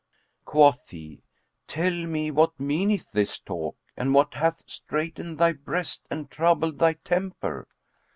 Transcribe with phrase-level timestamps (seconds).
[0.45, 1.21] Quoth he,
[1.67, 6.93] "Tell me what meaneth this talk and what hath straitened thy breast and troubled thy
[6.93, 7.67] temper."